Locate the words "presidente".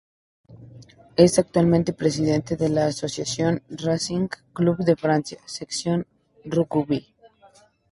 1.93-2.57